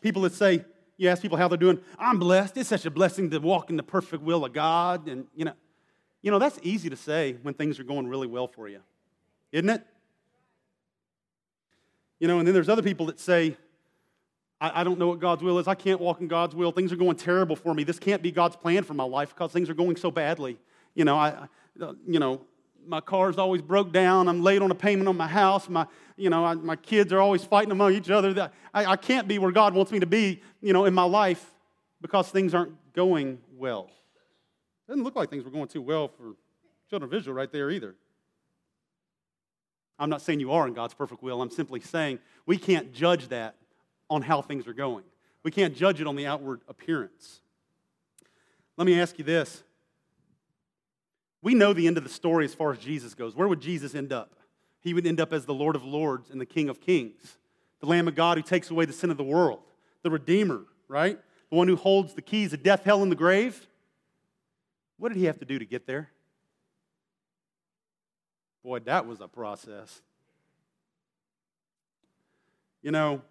[0.00, 0.64] People that say,
[0.96, 2.56] you ask people how they're doing, I'm blessed.
[2.56, 5.08] It's such a blessing to walk in the perfect will of God.
[5.08, 5.54] And, you know,
[6.22, 8.80] you know, that's easy to say when things are going really well for you,
[9.52, 9.86] isn't it?
[12.24, 13.54] You know, and then there's other people that say,
[14.58, 15.68] I, I, don't know what God's will is.
[15.68, 16.72] I can't walk in God's will.
[16.72, 17.84] Things are going terrible for me.
[17.84, 20.56] This can't be God's plan for my life because things are going so badly.
[20.94, 21.34] You know, I,
[21.82, 22.40] uh, you know,
[22.86, 24.26] my car's always broke down.
[24.26, 25.68] I'm late on a payment on my house.
[25.68, 28.50] My, you know, I, my kids are always fighting among each other.
[28.72, 31.52] I, I can't be where God wants me to be, you know, in my life
[32.00, 33.90] because things aren't going well.
[34.88, 36.36] Doesn't look like things were going too well for
[36.88, 37.96] children of Israel right there either.
[39.98, 41.40] I'm not saying you are in God's perfect will.
[41.40, 43.56] I'm simply saying we can't judge that
[44.10, 45.04] on how things are going.
[45.42, 47.40] We can't judge it on the outward appearance.
[48.76, 49.62] Let me ask you this.
[51.42, 53.36] We know the end of the story as far as Jesus goes.
[53.36, 54.34] Where would Jesus end up?
[54.80, 57.36] He would end up as the Lord of Lords and the King of Kings,
[57.80, 59.60] the Lamb of God who takes away the sin of the world,
[60.02, 61.18] the Redeemer, right?
[61.50, 63.68] The one who holds the keys of death, hell, and the grave.
[64.98, 66.10] What did he have to do to get there?
[68.64, 70.00] Boy, that was a process.
[72.82, 73.22] You know,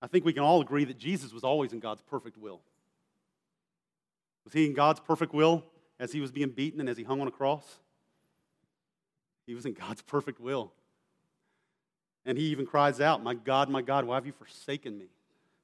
[0.00, 2.60] I think we can all agree that Jesus was always in God's perfect will.
[4.44, 5.64] Was he in God's perfect will
[5.98, 7.64] as he was being beaten and as he hung on a cross?
[9.46, 10.72] He was in God's perfect will.
[12.24, 15.06] And he even cries out, My God, my God, why have you forsaken me?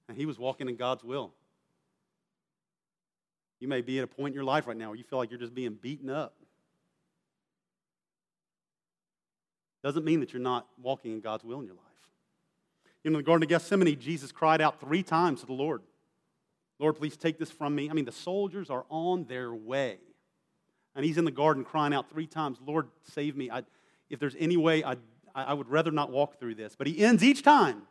[0.09, 1.33] And he was walking in God's will.
[3.59, 5.31] You may be at a point in your life right now where you feel like
[5.31, 6.35] you're just being beaten up.
[9.83, 11.83] Doesn't mean that you're not walking in God's will in your life.
[13.03, 15.83] You know, in the Garden of Gethsemane, Jesus cried out three times to the Lord
[16.83, 17.89] Lord, please take this from me.
[17.89, 19.99] I mean, the soldiers are on their way.
[20.97, 23.51] And he's in the garden crying out three times, Lord, save me.
[23.51, 23.63] I,
[24.11, 24.97] if there's any way, I,
[25.33, 26.75] I would rather not walk through this.
[26.77, 27.83] But he ends each time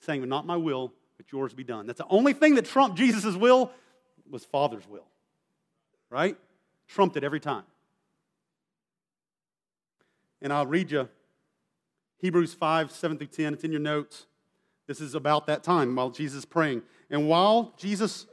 [0.00, 1.86] saying, Not my will, but yours be done.
[1.86, 3.70] That's the only thing that trumped Jesus' will
[4.28, 5.06] was Father's will,
[6.08, 6.36] right?
[6.88, 7.64] Trumped it every time.
[10.40, 11.08] And I'll read you
[12.18, 13.54] Hebrews 5, 7 through 10.
[13.54, 14.26] It's in your notes.
[14.86, 16.82] This is about that time while Jesus is praying.
[17.10, 18.26] And while Jesus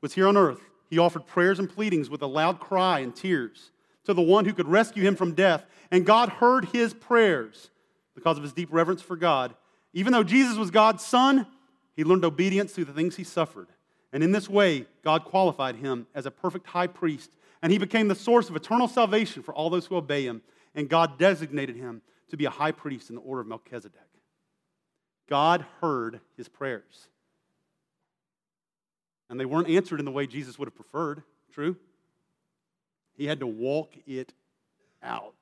[0.00, 3.72] was here on earth, he offered prayers and pleadings with a loud cry and tears
[4.04, 5.64] to the one who could rescue him from death.
[5.90, 7.70] And God heard his prayers
[8.14, 9.54] because of his deep reverence for God.
[9.94, 11.46] Even though Jesus was God's son,
[11.96, 13.68] he learned obedience through the things he suffered.
[14.12, 17.30] And in this way, God qualified him as a perfect high priest,
[17.62, 20.42] and he became the source of eternal salvation for all those who obey him.
[20.74, 24.00] And God designated him to be a high priest in the order of Melchizedek.
[25.28, 27.08] God heard his prayers.
[29.28, 31.22] And they weren't answered in the way Jesus would have preferred.
[31.52, 31.76] True?
[33.14, 34.32] He had to walk it
[35.02, 35.34] out.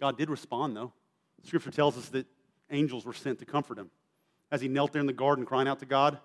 [0.00, 0.92] God did respond, though.
[1.44, 2.26] Scripture tells us that
[2.70, 3.90] angels were sent to comfort him.
[4.50, 6.18] As he knelt there in the garden crying out to God,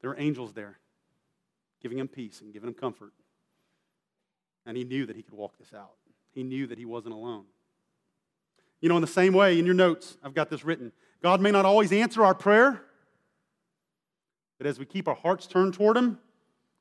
[0.00, 0.78] there were angels there
[1.80, 3.12] giving him peace and giving him comfort.
[4.64, 5.94] And he knew that he could walk this out.
[6.36, 7.46] He knew that he wasn't alone.
[8.82, 11.50] You know, in the same way, in your notes, I've got this written God may
[11.50, 12.82] not always answer our prayer,
[14.58, 16.18] but as we keep our hearts turned toward Him,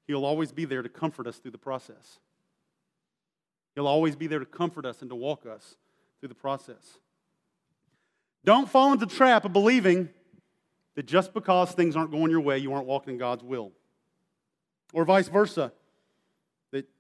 [0.08, 2.20] He'll always be there to comfort us through the process.
[3.76, 5.78] He'll always be there to comfort us and to walk us
[6.20, 7.00] through the process.
[8.44, 10.10] Don't fall into the trap of believing
[10.96, 13.72] that just because things aren't going your way, you aren't walking in God's will.
[14.94, 15.72] Or vice versa,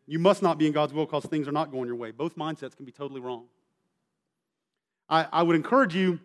[0.07, 2.11] you must not be in God's will because things are not going your way.
[2.11, 3.45] Both mindsets can be totally wrong.
[5.09, 6.19] I, I would encourage you,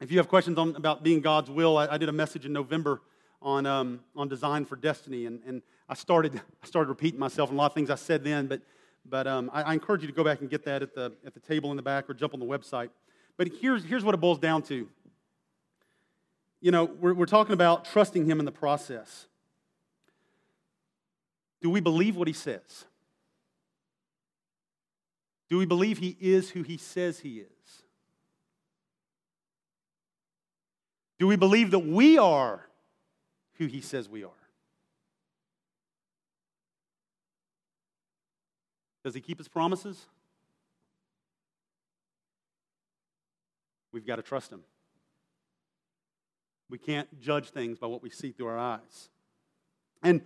[0.00, 2.52] if you have questions on, about being God's will, I, I did a message in
[2.52, 3.00] November
[3.40, 7.56] on, um, on design for destiny, and, and I, started, I started repeating myself in
[7.56, 8.60] a lot of things I said then, but,
[9.08, 11.34] but um, I, I encourage you to go back and get that at the, at
[11.34, 12.90] the table in the back or jump on the website.
[13.36, 14.88] But here's, here's what it boils down to.
[16.60, 19.26] You know, we're, we're talking about trusting Him in the process.
[21.60, 22.86] Do we believe what He says?
[25.48, 27.82] Do we believe He is who He says He is?
[31.18, 32.66] Do we believe that we are
[33.54, 34.30] who He says we are?
[39.04, 40.04] Does He keep His promises?
[43.92, 44.62] We've got to trust Him.
[46.68, 49.08] We can't judge things by what we see through our eyes.
[50.02, 50.22] And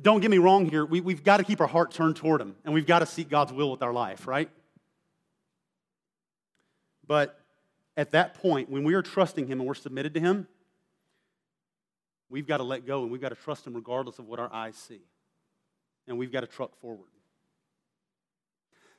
[0.00, 2.56] don't get me wrong here, we, we've got to keep our heart turned toward Him,
[2.64, 4.48] and we've got to seek God's will with our life, right?
[7.12, 7.38] But
[7.94, 10.48] at that point, when we are trusting Him and we're submitted to Him,
[12.30, 14.50] we've got to let go and we've got to trust Him regardless of what our
[14.50, 15.02] eyes see.
[16.08, 17.10] And we've got to truck forward.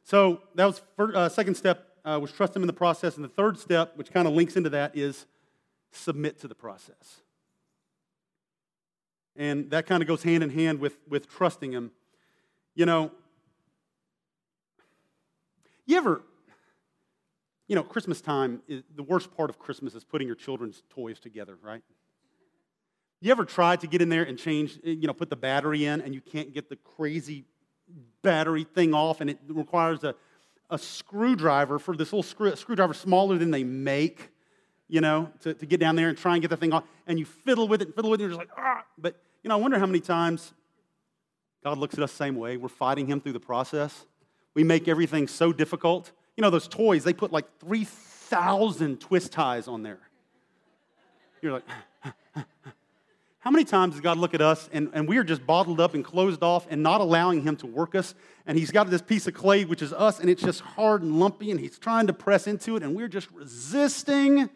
[0.03, 3.25] So that was first, uh, second step uh, was trust Him in the process, and
[3.25, 5.25] the third step, which kind of links into that, is
[5.91, 7.21] submit to the process.
[9.35, 11.89] And that kind of goes hand in hand with, with trusting Him.
[12.75, 13.11] You know,
[15.87, 16.21] you ever,
[17.67, 21.19] you know, Christmas time, is, the worst part of Christmas is putting your children's toys
[21.19, 21.81] together, right?
[23.21, 26.01] You ever tried to get in there and change, you know, put the battery in
[26.01, 27.45] and you can't get the crazy
[28.21, 30.13] battery thing off and it requires a,
[30.69, 34.29] a screwdriver for this little screw, screwdriver smaller than they make,
[34.89, 36.83] you know, to, to get down there and try and get the thing off.
[37.07, 38.83] And you fiddle with it and fiddle with it, and you're just like, ah.
[38.97, 40.53] But, you know, I wonder how many times
[41.63, 42.57] God looks at us the same way.
[42.57, 44.05] We're fighting Him through the process.
[44.53, 46.11] We make everything so difficult.
[46.37, 49.99] You know, those toys, they put like 3,000 twist ties on there.
[51.41, 51.63] You're like,
[53.39, 55.93] how many times does God look at us and, and we are just bottled up
[55.93, 58.15] and closed off and not allowing Him to work us?
[58.47, 61.19] And He's got this piece of clay, which is us, and it's just hard and
[61.19, 64.49] lumpy, and He's trying to press into it, and we're just resisting.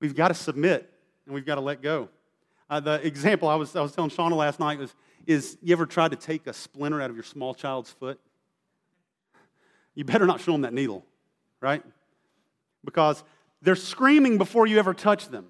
[0.00, 0.90] We've got to submit
[1.26, 2.08] and we've got to let go.
[2.68, 4.94] Uh, the example I was, I was telling Shauna last night was
[5.26, 8.20] is you ever tried to take a splinter out of your small child's foot?
[9.94, 11.04] You better not show them that needle,
[11.60, 11.82] right?
[12.84, 13.22] Because
[13.62, 15.46] they're screaming before you ever touch them.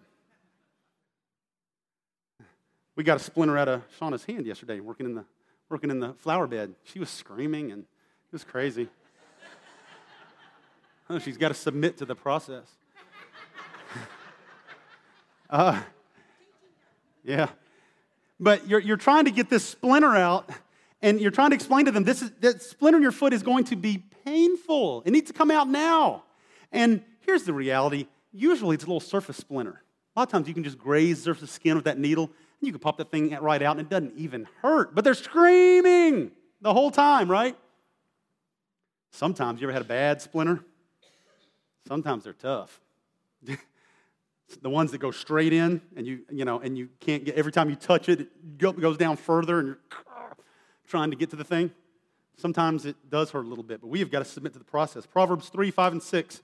[2.96, 5.24] We got a splinter out of Shauna's hand yesterday working in the,
[5.68, 6.74] working in the flower bed.
[6.84, 8.88] She was screaming and it was crazy.
[11.10, 12.66] oh, she's got to submit to the process.
[15.50, 15.80] uh,
[17.24, 17.48] yeah.
[18.38, 20.50] But you're, you're trying to get this splinter out,
[21.02, 23.42] and you're trying to explain to them this is, that splinter in your foot is
[23.42, 25.02] going to be painful.
[25.04, 26.24] It needs to come out now.
[26.72, 29.82] And here's the reality usually it's a little surface splinter.
[30.16, 32.66] A lot of times you can just graze the surface skin with that needle, and
[32.66, 34.94] you can pop that thing right out, and it doesn't even hurt.
[34.94, 37.56] But they're screaming the whole time, right?
[39.10, 40.60] Sometimes you ever had a bad splinter?
[41.86, 42.80] Sometimes they're tough.
[44.62, 47.52] the ones that go straight in and you, you know, and you can't get, every
[47.52, 49.78] time you touch it, it goes down further and you're
[50.88, 51.70] trying to get to the thing.
[52.36, 54.64] Sometimes it does hurt a little bit, but we have got to submit to the
[54.64, 55.06] process.
[55.06, 56.42] Proverbs 3, 5, and 6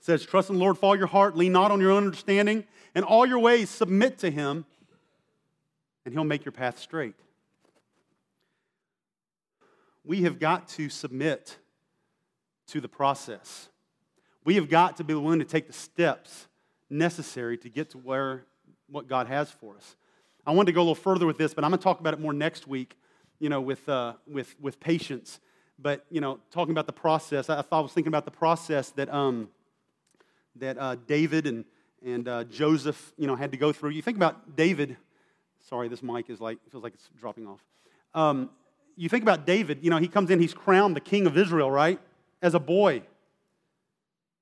[0.00, 2.64] says, Trust in the Lord with all your heart, lean not on your own understanding,
[2.94, 4.64] and all your ways submit to him,
[6.04, 7.14] and he'll make your path straight.
[10.04, 11.58] We have got to submit
[12.68, 13.68] to the process.
[14.44, 16.46] We have got to be willing to take the steps
[16.88, 18.44] necessary to get to where
[18.88, 19.96] what God has for us.
[20.46, 22.14] I wanted to go a little further with this, but I'm going to talk about
[22.14, 22.96] it more next week,
[23.38, 25.40] you know, with, uh, with, with patience.
[25.78, 28.90] But, you know, talking about the process, I, thought I was thinking about the process
[28.90, 29.48] that, um,
[30.56, 31.64] that uh, David and,
[32.04, 33.90] and uh, Joseph, you know, had to go through.
[33.90, 34.96] You think about David,
[35.68, 37.60] sorry, this mic is like, feels like it's dropping off.
[38.14, 38.50] Um,
[38.96, 41.70] you think about David, you know, he comes in, he's crowned the king of Israel,
[41.70, 42.00] right?
[42.40, 43.02] As a boy.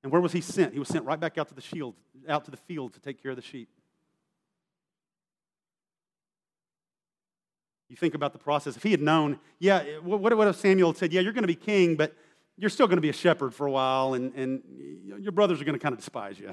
[0.05, 0.73] And where was he sent?
[0.73, 1.95] He was sent right back out to the shield,
[2.29, 3.69] out to the field to take care of the sheep.
[7.95, 8.77] You think about the process.
[8.77, 11.55] If he had known, yeah, what, what if Samuel said, yeah, you're going to be
[11.55, 12.13] king, but
[12.59, 14.65] you're still going to be a shepherd for a while, and, and
[15.21, 16.51] your brothers are going to kind of despise you.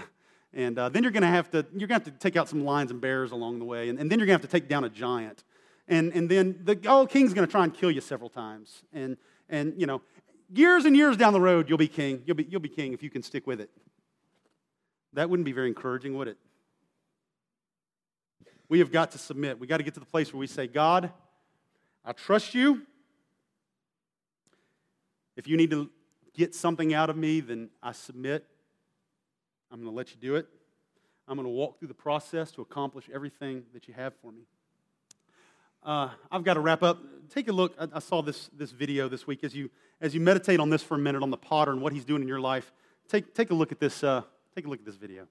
[0.53, 2.47] And uh, then you're going to have to you're going to have to take out
[2.47, 4.55] some lions and bears along the way, and, and then you're going to have to
[4.55, 5.43] take down a giant.
[5.87, 8.83] And, and then the oh, king's going to try and kill you several times.
[8.93, 9.17] And,
[9.49, 10.03] and you know,
[10.53, 12.21] years and years down the road, you'll be king.
[12.27, 13.71] You'll be, you'll be king if you can stick with it.
[15.13, 16.37] That wouldn't be very encouraging, would it?
[18.69, 19.59] We have got to submit.
[19.59, 21.11] We've got to get to the place where we say, God,
[22.03, 22.81] I trust you.
[25.35, 25.89] If you need to
[26.33, 28.45] get something out of me, then I submit.
[29.71, 30.47] I'm going to let you do it.
[31.27, 34.41] I'm going to walk through the process to accomplish everything that you have for me.
[35.83, 36.99] Uh, I've got to wrap up.
[37.29, 37.73] Take a look.
[37.79, 39.43] I, I, saw this, this video this week.
[39.43, 41.93] As you, as you meditate on this for a minute, on the potter and what
[41.93, 42.71] he's doing in your life,
[43.07, 44.03] take, take a look at this.
[44.03, 44.21] Uh,
[44.55, 45.27] take a look at this video.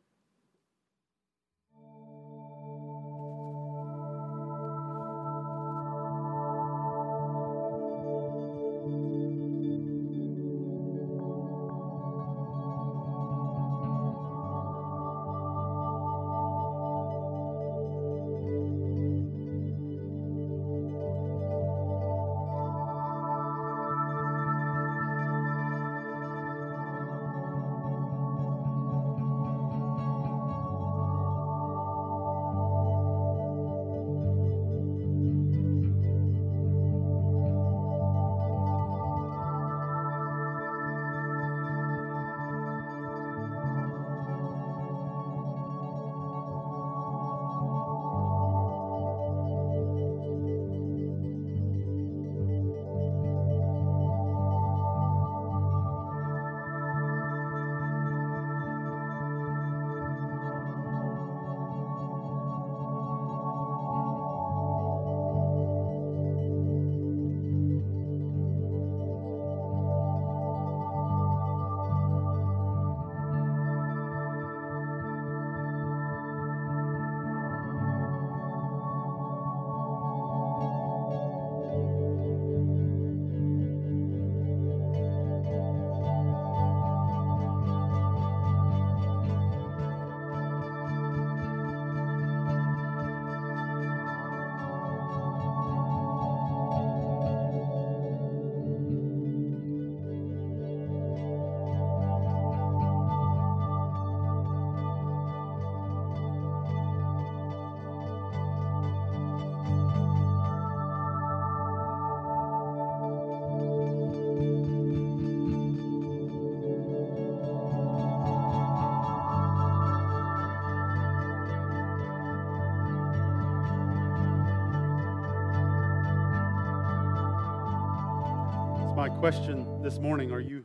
[129.21, 130.33] Question this morning.
[130.33, 130.65] Are you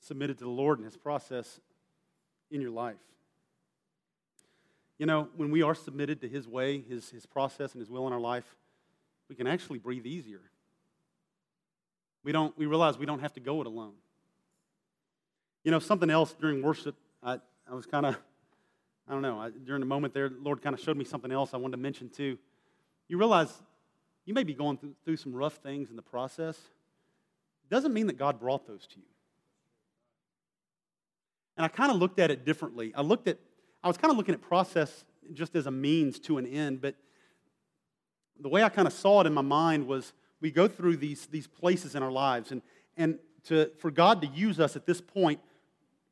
[0.00, 1.60] submitted to the Lord and His process
[2.50, 2.96] in your life?
[4.98, 8.04] You know, when we are submitted to His way, His, His process, and His will
[8.08, 8.56] in our life,
[9.28, 10.40] we can actually breathe easier.
[12.24, 13.94] We, don't, we realize we don't have to go it alone.
[15.62, 17.38] You know, something else during worship, I,
[17.70, 18.16] I was kind of,
[19.08, 21.30] I don't know, I, during the moment there, the Lord kind of showed me something
[21.30, 22.38] else I wanted to mention too.
[23.06, 23.52] You realize
[24.24, 26.58] you may be going through, through some rough things in the process.
[27.70, 29.06] Doesn't mean that God brought those to you.
[31.56, 32.92] And I kind of looked at it differently.
[32.94, 33.38] I looked at,
[33.82, 36.94] I was kind of looking at process just as a means to an end, but
[38.38, 41.26] the way I kind of saw it in my mind was we go through these,
[41.26, 42.62] these places in our lives, and,
[42.96, 45.40] and to, for God to use us at this point,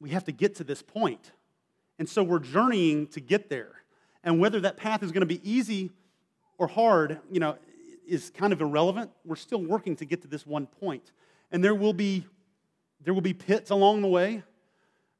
[0.00, 1.32] we have to get to this point.
[1.98, 3.72] And so we're journeying to get there.
[4.22, 5.90] And whether that path is going to be easy
[6.58, 7.56] or hard, you know,
[8.06, 9.10] is kind of irrelevant.
[9.24, 11.12] We're still working to get to this one point.
[11.54, 12.26] And there will be,
[13.04, 14.42] there will be pits along the way,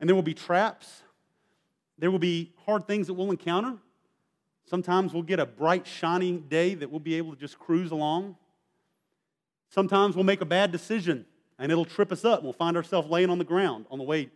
[0.01, 1.05] and there will be traps.
[1.97, 3.77] There will be hard things that we'll encounter.
[4.66, 8.35] Sometimes we'll get a bright, shining day that we'll be able to just cruise along.
[9.68, 11.25] Sometimes we'll make a bad decision
[11.57, 12.42] and it'll trip us up.
[12.42, 14.29] We'll find ourselves laying on the ground on the way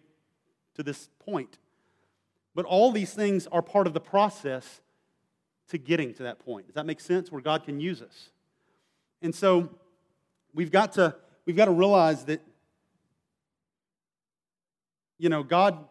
[0.77, 1.59] to this point.
[2.55, 4.83] But all these things are part of the process
[5.71, 6.67] to getting to that point.
[6.67, 7.33] Does that make sense?
[7.33, 8.31] Where God can use us.
[9.21, 9.69] And so
[10.55, 11.17] we've got to,
[11.49, 12.43] we've got to realize that,
[15.17, 15.83] you know, God,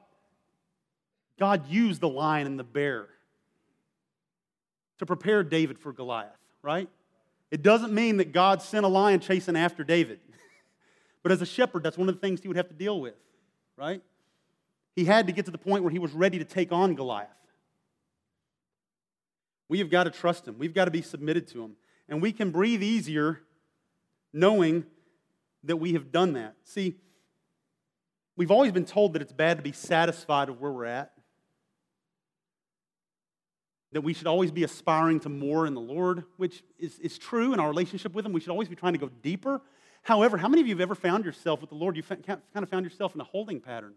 [1.39, 3.08] God used the lion and the bear
[5.00, 6.30] to prepare David for Goliath,
[6.62, 6.88] right?
[7.50, 10.20] It doesn't mean that God sent a lion chasing after David.
[11.24, 13.15] but as a shepherd, that's one of the things he would have to deal with,
[13.76, 14.04] right?
[14.96, 17.30] He had to get to the point where he was ready to take on Goliath.
[19.70, 20.60] We have got to trust him.
[20.60, 21.78] We've got to be submitted to him.
[22.08, 23.41] And we can breathe easier
[24.32, 24.86] knowing
[25.63, 26.56] that we have done that.
[26.63, 26.96] See,
[28.36, 31.13] we've always been told that it's bad to be satisfied with where we're at
[33.98, 37.54] that we should always be aspiring to more in the Lord, which is, is true
[37.54, 38.34] in our relationship with Him.
[38.34, 39.62] We should always be trying to go deeper.
[40.04, 41.96] However, how many of you have ever found yourself with the Lord?
[41.96, 43.93] You've kind of found yourself in a holding pattern,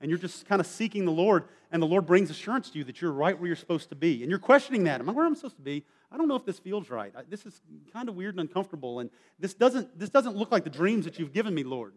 [0.00, 2.84] and you're just kind of seeking the Lord, and the Lord brings assurance to you
[2.84, 4.22] that you're right where you're supposed to be.
[4.22, 5.00] And you're questioning that.
[5.00, 5.84] Am I where I'm supposed to be?
[6.14, 7.12] I don't know if this feels right.
[7.28, 7.60] This is
[7.92, 11.18] kind of weird and uncomfortable, and this doesn't, this doesn't look like the dreams that
[11.18, 11.92] you've given me, Lord.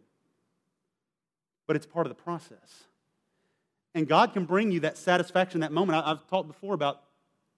[1.67, 2.85] But it's part of the process.
[3.93, 6.03] And God can bring you that satisfaction, that moment.
[6.03, 7.03] I, I've talked before about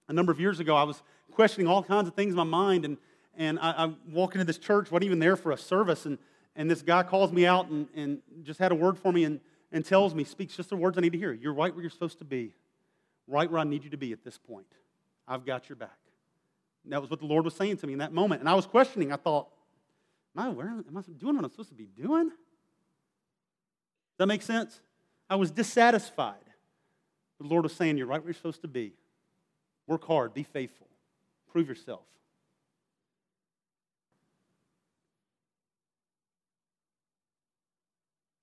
[0.06, 2.84] a number of years ago, I was questioning all kinds of things in my mind,
[2.84, 2.98] and,
[3.38, 6.18] and I, I walk into this church, wasn't even there for a service, and,
[6.56, 9.40] and this guy calls me out and, and just had a word for me and,
[9.72, 11.32] and tells me, speaks just the words I need to hear.
[11.32, 12.52] You're right where you're supposed to be,
[13.26, 14.66] right where I need you to be at this point.
[15.26, 15.99] I've got your back.
[16.86, 18.40] That was what the Lord was saying to me in that moment.
[18.40, 19.12] And I was questioning.
[19.12, 19.48] I thought,
[20.36, 22.28] am I, where, am I doing what I'm supposed to be doing?
[22.28, 22.36] Does
[24.18, 24.80] that make sense?
[25.28, 26.34] I was dissatisfied.
[27.40, 28.92] The Lord was saying, You're right where you're supposed to be.
[29.86, 30.88] Work hard, be faithful,
[31.50, 32.02] prove yourself.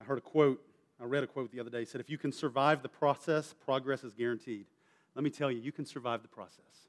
[0.00, 0.62] I heard a quote,
[1.00, 1.82] I read a quote the other day.
[1.82, 4.66] It said, If you can survive the process, progress is guaranteed.
[5.14, 6.87] Let me tell you, you can survive the process.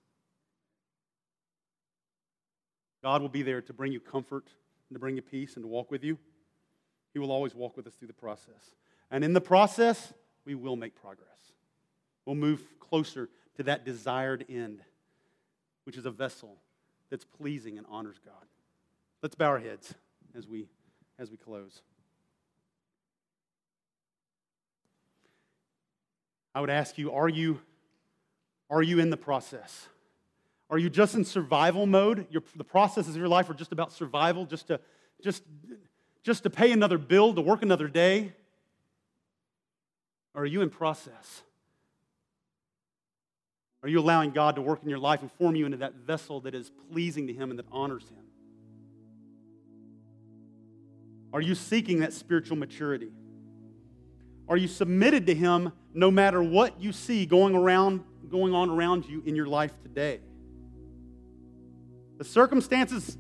[3.02, 4.48] God will be there to bring you comfort
[4.90, 6.18] and to bring you peace and to walk with you.
[7.14, 8.76] He will always walk with us through the process.
[9.12, 10.14] And in the process,
[10.46, 11.28] we will make progress.
[12.26, 14.82] We'll move closer to that desired end,
[15.86, 16.58] which is a vessel
[17.10, 18.46] that's pleasing and honors God.
[19.22, 19.94] Let's bow our heads
[20.38, 20.68] as we,
[21.18, 21.82] as we close.
[26.54, 27.62] I would ask you are, you,
[28.70, 29.88] are you in the process?
[30.70, 32.28] Are you just in survival mode?
[32.30, 34.80] Your, the processes of your life are just about survival, just to,
[35.24, 35.44] just,
[36.24, 38.34] just to pay another bill, to work another day?
[40.36, 41.42] Or are you in process?
[43.82, 46.42] Are you allowing God to work in your life and form you into that vessel
[46.42, 48.26] that is pleasing to Him and that honors Him?
[51.34, 53.10] Are you seeking that spiritual maturity?
[54.48, 59.06] Are you submitted to Him no matter what you see going, around, going on around
[59.08, 60.20] you in your life today?
[62.20, 63.18] The circumstances,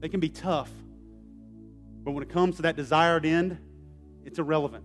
[0.00, 0.70] they can be tough.
[2.04, 3.56] But when it comes to that desired end,
[4.26, 4.84] it's irrelevant.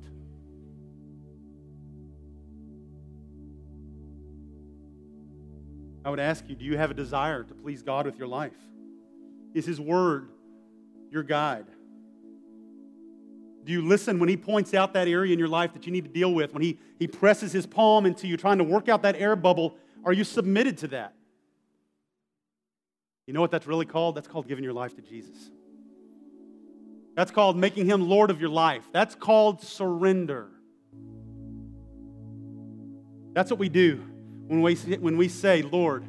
[6.06, 8.56] I would ask you do you have a desire to please God with your life?
[9.54, 10.30] Is His Word
[11.12, 11.66] your guide?
[13.66, 16.06] Do you listen when He points out that area in your life that you need
[16.06, 16.54] to deal with?
[16.54, 19.76] When He, he presses His palm into you, trying to work out that air bubble,
[20.06, 21.16] are you submitted to that?
[23.32, 24.16] You know what that's really called?
[24.16, 25.38] That's called giving your life to Jesus.
[27.16, 28.84] That's called making him Lord of your life.
[28.92, 30.50] That's called surrender.
[33.32, 34.04] That's what we do
[34.48, 36.04] when we, when we say, Lord,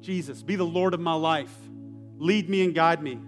[0.00, 1.52] Jesus, be the Lord of my life.
[2.18, 3.18] Lead me and guide me.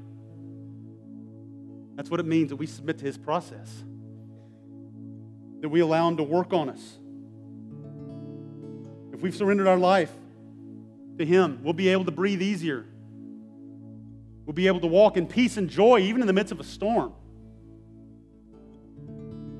[1.96, 3.82] That's what it means that we submit to his process,
[5.60, 6.98] that we allow him to work on us.
[9.12, 10.12] If we've surrendered our life
[11.18, 12.86] to him, we'll be able to breathe easier.
[14.46, 16.64] We'll be able to walk in peace and joy even in the midst of a
[16.64, 17.14] storm.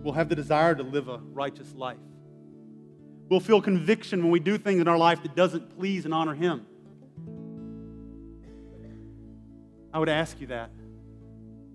[0.03, 1.97] We'll have the desire to live a righteous life.
[3.31, 6.35] We'll feel conviction when we do things in our life that doesn't please and honor
[6.35, 6.67] Him.
[9.93, 10.71] I would ask you that.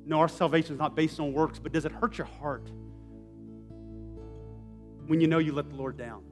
[0.05, 2.69] No, our salvation is not based on works, but does it hurt your heart
[5.07, 6.23] when you know you let the Lord down?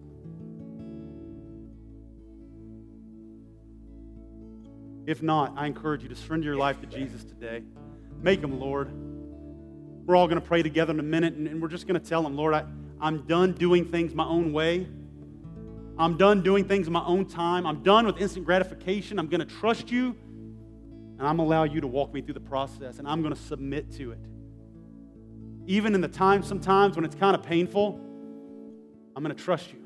[5.08, 7.64] If not, I encourage you to surrender your life to Jesus today.
[8.22, 8.91] Make him Lord.
[10.05, 12.26] We're all going to pray together in a minute, and we're just going to tell
[12.26, 12.66] him, Lord, I,
[12.99, 14.86] I'm done doing things my own way.
[15.97, 17.66] I'm done doing things in my own time.
[17.66, 19.18] I'm done with instant gratification.
[19.18, 20.14] I'm going to trust you,
[21.18, 23.34] and I'm going to allow you to walk me through the process, and I'm going
[23.34, 24.20] to submit to it.
[25.68, 27.97] Even in the time sometimes when it's kind of painful,
[29.16, 29.80] I'm going to trust you.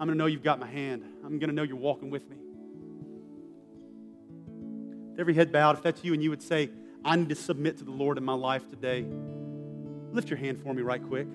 [0.00, 1.04] I'm going to know you've got my hand.
[1.24, 2.38] I'm going to know you're walking with me
[5.18, 6.70] every head bowed, if that's you and you would say,
[7.04, 9.04] I need to submit to the Lord in my life today,
[10.12, 11.28] lift your hand for me right quick.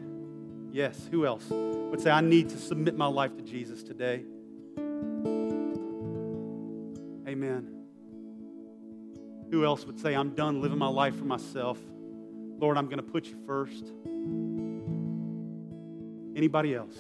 [0.72, 4.24] Yes, who else would say, I need to submit my life to Jesus today?
[7.28, 7.76] Amen.
[9.52, 11.80] Who else would say, I'm done living my life for myself?
[12.60, 13.92] Lord, I'm going to put you first.
[16.36, 16.96] Anybody else?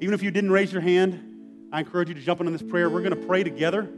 [0.00, 2.62] Even if you didn't raise your hand, I encourage you to jump in on this
[2.62, 2.88] prayer.
[2.88, 3.88] We're going to pray together.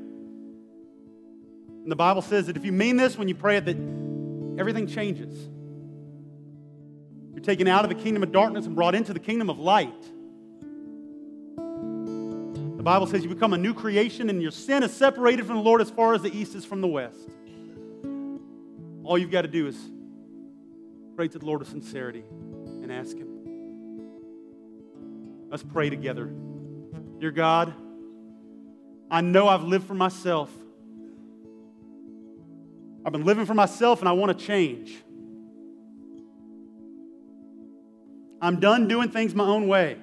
[1.88, 3.78] And the Bible says that if you mean this when you pray it, that
[4.60, 5.48] everything changes.
[7.32, 10.02] You're taken out of the kingdom of darkness and brought into the kingdom of light.
[11.56, 15.62] The Bible says you become a new creation and your sin is separated from the
[15.62, 17.26] Lord as far as the east is from the west.
[19.02, 19.78] All you've got to do is
[21.16, 22.22] pray to the Lord with sincerity
[22.82, 23.28] and ask Him.
[25.48, 26.26] Let's pray together.
[27.18, 27.72] Dear God,
[29.10, 30.50] I know I've lived for myself.
[33.08, 34.94] I've been living for myself and I want to change.
[38.38, 39.96] I'm done doing things my own way.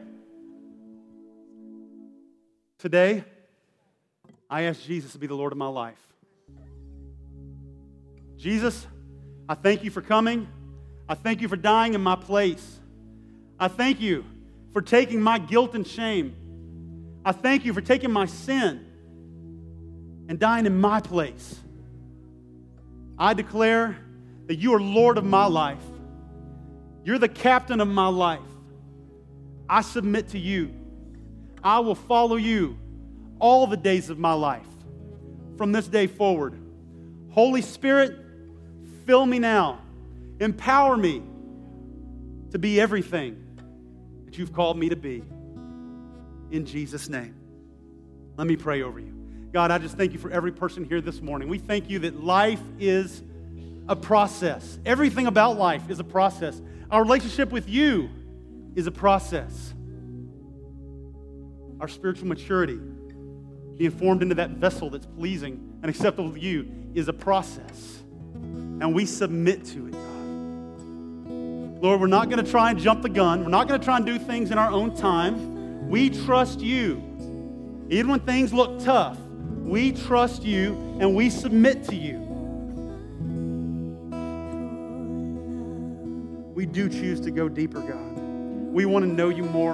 [2.79, 3.23] Today,
[4.49, 6.01] I ask Jesus to be the Lord of my life.
[8.37, 8.87] Jesus,
[9.47, 10.47] I thank you for coming.
[11.07, 12.79] I thank you for dying in my place.
[13.59, 14.25] I thank you
[14.73, 16.35] for taking my guilt and shame.
[17.23, 18.83] I thank you for taking my sin
[20.27, 21.59] and dying in my place.
[23.17, 23.97] I declare
[24.47, 25.83] that you are Lord of my life.
[27.03, 28.39] You're the captain of my life.
[29.69, 30.73] I submit to you.
[31.63, 32.77] I will follow you
[33.39, 34.67] all the days of my life
[35.57, 36.59] from this day forward.
[37.31, 38.17] Holy Spirit,
[39.05, 39.79] fill me now.
[40.39, 41.21] Empower me
[42.51, 43.41] to be everything
[44.25, 45.23] that you've called me to be.
[46.51, 47.35] In Jesus' name.
[48.37, 49.14] Let me pray over you.
[49.55, 51.47] God, I just thank you for every person here this morning.
[51.47, 53.23] We thank you that life is
[53.87, 54.77] a process.
[54.85, 56.61] Everything about life is a process.
[56.91, 58.09] Our relationship with you
[58.75, 59.73] is a process.
[61.79, 62.77] Our spiritual maturity,
[63.77, 68.03] being formed into that vessel that's pleasing and acceptable to you, is a process.
[68.33, 71.81] And we submit to it, God.
[71.81, 73.45] Lord, we're not going to try and jump the gun.
[73.45, 75.87] We're not going to try and do things in our own time.
[75.87, 76.97] We trust you.
[77.89, 79.17] Even when things look tough,
[79.65, 82.19] we trust you and we submit to you.
[86.53, 88.17] We do choose to go deeper, God.
[88.17, 89.73] We want to know you more.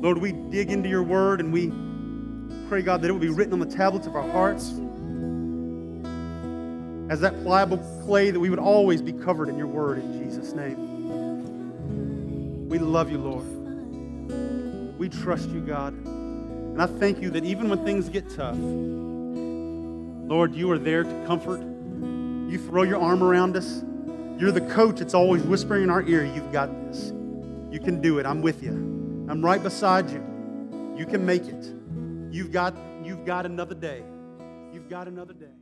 [0.00, 1.72] Lord, we dig into your word and we
[2.68, 4.68] pray, God, that it will be written on the tablets of our hearts
[7.10, 10.52] as that pliable clay that we would always be covered in your word in Jesus'
[10.52, 12.68] name.
[12.68, 14.96] We love you, Lord.
[14.96, 16.21] We trust you, God.
[16.72, 21.24] And I thank you that even when things get tough, Lord, you are there to
[21.26, 21.60] comfort.
[21.60, 23.84] You throw your arm around us.
[24.38, 27.12] You're the coach that's always whispering in our ear, You've got this.
[27.70, 28.26] You can do it.
[28.26, 28.70] I'm with you.
[29.28, 30.24] I'm right beside you.
[30.96, 31.74] You can make it.
[32.30, 34.02] You've got, you've got another day.
[34.72, 35.61] You've got another day.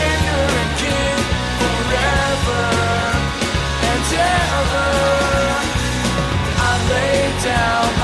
[7.43, 8.00] down